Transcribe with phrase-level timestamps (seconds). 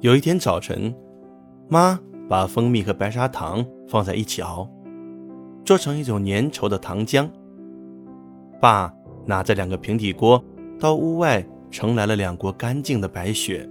[0.00, 0.94] 有一天早晨，
[1.68, 4.66] 妈把蜂蜜和白砂糖放在一起熬，
[5.62, 7.28] 做成一种粘稠的糖浆。
[8.58, 8.90] 爸
[9.26, 10.42] 拿着两个平底锅
[10.78, 13.68] 到屋外盛来了两锅干净的白雪，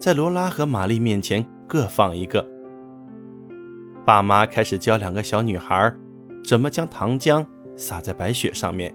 [0.00, 2.44] 在罗拉和玛丽面前各放一个。
[4.04, 5.94] 爸妈开始教两个小女孩
[6.42, 7.46] 怎么将糖浆
[7.76, 8.92] 撒在白雪上面，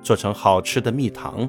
[0.00, 1.46] 做成好吃的蜜糖。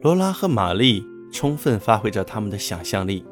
[0.00, 1.11] 罗拉和玛丽。
[1.32, 3.24] 充分发挥着他们的想象力，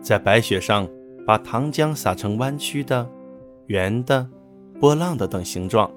[0.00, 0.86] 在白雪上
[1.26, 3.10] 把糖浆撒成弯曲的、
[3.66, 4.28] 圆的、
[4.78, 5.90] 波浪的等形状。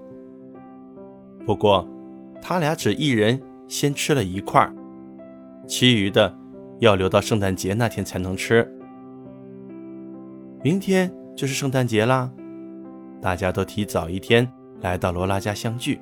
[1.46, 1.88] 不过，
[2.42, 4.68] 他俩只一人先吃了一块，
[5.68, 6.34] 其余的
[6.80, 8.66] 要留到圣诞节那天才能吃。
[10.64, 12.32] 明天就是圣诞节啦，
[13.22, 14.50] 大家都提早一天
[14.80, 16.00] 来到罗拉家相聚。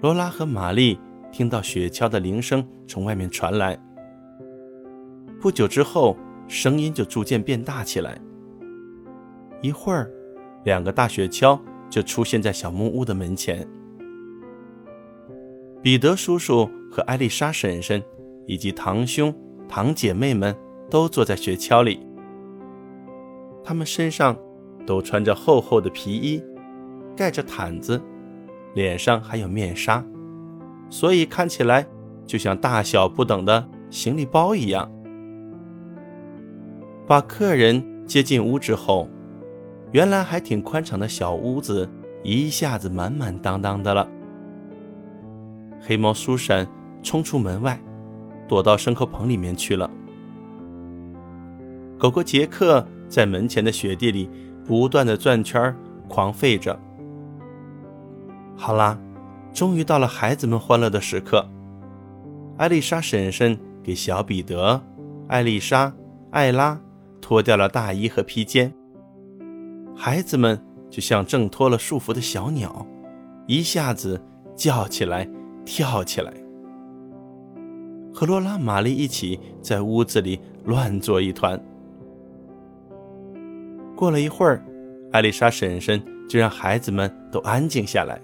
[0.00, 0.98] 罗拉和玛丽。
[1.32, 3.76] 听到雪橇的铃声从外面传来，
[5.40, 6.14] 不久之后，
[6.46, 8.20] 声音就逐渐变大起来。
[9.62, 10.10] 一会儿，
[10.64, 11.58] 两个大雪橇
[11.88, 13.66] 就出现在小木屋的门前。
[15.80, 18.00] 彼得叔叔和艾丽莎婶婶
[18.46, 19.34] 以及堂兄
[19.68, 20.54] 堂姐妹们
[20.90, 21.98] 都坐在雪橇里，
[23.64, 24.36] 他们身上
[24.86, 26.42] 都穿着厚厚的皮衣，
[27.16, 28.00] 盖着毯子，
[28.74, 30.04] 脸上还有面纱。
[30.92, 31.86] 所以看起来
[32.26, 34.92] 就像大小不等的行李包一样。
[37.06, 39.08] 把客人接进屋之后，
[39.90, 41.88] 原来还挺宽敞的小屋子
[42.22, 44.06] 一下子满满当当的了。
[45.80, 46.68] 黑猫苏珊
[47.02, 47.80] 冲出门外，
[48.46, 49.90] 躲到牲口棚里面去了。
[51.98, 54.28] 狗狗杰克在门前的雪地里
[54.66, 55.74] 不断的转圈
[56.06, 56.78] 狂吠着。
[58.54, 58.98] 好啦。
[59.52, 61.46] 终于到了孩子们欢乐的时刻，
[62.56, 64.82] 艾丽莎婶婶给小彼得、
[65.28, 65.92] 艾丽莎、
[66.30, 66.80] 艾拉
[67.20, 68.72] 脱掉了大衣和披肩。
[69.94, 70.58] 孩子们
[70.90, 72.86] 就像挣脱了束缚的小鸟，
[73.46, 74.20] 一下子
[74.56, 75.28] 叫起来、
[75.66, 76.32] 跳起来，
[78.12, 81.62] 和罗拉、玛丽一起在屋子里乱作一团。
[83.94, 84.64] 过了一会儿，
[85.12, 88.18] 艾丽莎婶婶就让孩子们都安静下来。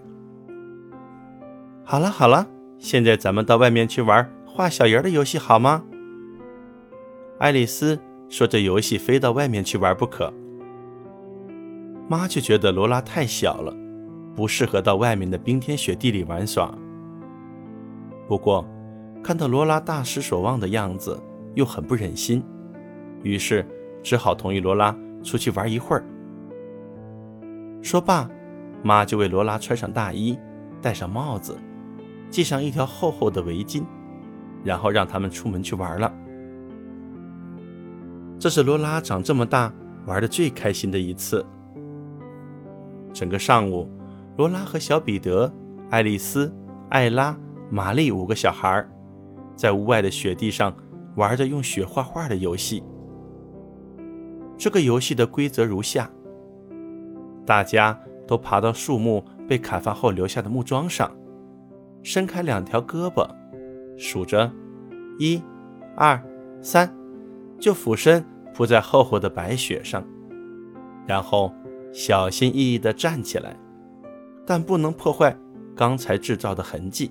[1.91, 2.47] 好了好了，
[2.79, 5.83] 现在咱们到外面去玩画小人的游戏好吗？
[7.39, 10.31] 爱丽丝说：“这游戏非到外面去玩不可。”
[12.07, 13.75] 妈却觉得罗拉太小了，
[14.37, 16.71] 不适合到外面的冰天雪地里玩耍。
[18.27, 18.69] 不过，
[19.25, 21.19] 看到罗拉大失所望的样子，
[21.55, 22.45] 又很不忍心，
[23.23, 23.67] 于是
[24.03, 26.05] 只好同意罗拉出去玩一会儿。
[27.81, 28.29] 说罢，
[28.83, 30.39] 妈就为罗拉穿上大衣，
[30.83, 31.57] 戴上帽子。
[32.31, 33.85] 系上一条厚厚的围巾，
[34.65, 36.13] 然后让他们出门去玩了。
[38.39, 39.73] 这是罗拉长这么大
[40.07, 41.45] 玩的最开心的一次。
[43.13, 43.91] 整个上午，
[44.37, 45.53] 罗拉和小彼得、
[45.91, 46.55] 爱丽丝、
[46.91, 47.37] 艾拉、
[47.71, 48.87] 玛丽五个小孩
[49.57, 50.73] 在屋外的雪地上
[51.17, 52.83] 玩着用雪画画的游戏。
[54.57, 56.09] 这个游戏的规则如下：
[57.45, 61.11] 大家都爬到树木被砍伐后留下的木桩上。
[62.03, 63.29] 伸开两条胳膊，
[63.97, 64.51] 数着，
[65.19, 65.43] 一、
[65.97, 66.23] 二、
[66.63, 66.93] 三，
[67.59, 70.05] 就俯身扑在厚厚的白雪上，
[71.07, 71.53] 然后
[71.93, 73.57] 小心翼翼地站起来，
[74.47, 75.37] 但不能破坏
[75.77, 77.11] 刚才制造的痕迹。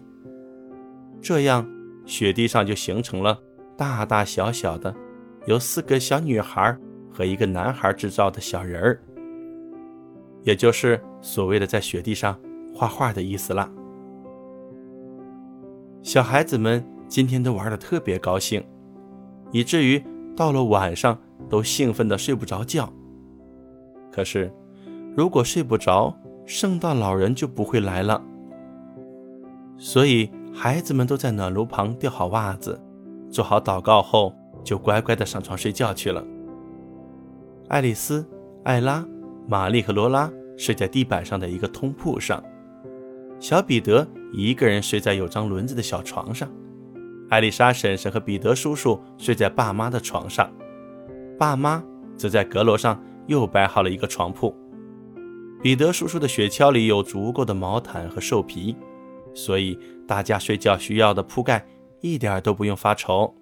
[1.22, 1.68] 这样，
[2.06, 3.38] 雪地上就形成了
[3.76, 4.96] 大大小小的，
[5.46, 6.78] 由四个小女孩
[7.12, 9.02] 和一个男孩制造的小人儿，
[10.44, 12.40] 也就是所谓的在雪地上
[12.74, 13.70] 画画的意思了。
[16.08, 18.64] 小孩子们今天都玩得特别高兴，
[19.52, 20.02] 以至于
[20.38, 21.20] 到了晚上
[21.50, 22.90] 都兴奋得睡不着觉。
[24.10, 24.50] 可是，
[25.18, 28.24] 如果睡不着，圣诞老人就不会来了。
[29.78, 32.82] 所以，孩子们都在暖炉旁吊好袜子，
[33.30, 34.34] 做好祷告后，
[34.64, 36.24] 就乖乖地上床睡觉去了。
[37.68, 38.26] 爱丽丝、
[38.64, 39.06] 艾拉、
[39.46, 42.42] 玛丽和罗拉睡在地板上的一个通铺上。
[43.40, 46.50] 小彼得一个人睡在有张轮子的小床上，
[47.30, 50.52] 艾丽莎婶婶和彼得叔叔睡在爸妈的床上，
[51.38, 51.84] 爸妈
[52.16, 54.56] 则在阁楼上又摆好了一个床铺。
[55.62, 58.76] 彼得叔叔的雪橇里有足够的毛毯和兽皮，
[59.34, 61.66] 所以大家睡觉需要的铺盖
[62.02, 63.34] 一点都不用发愁。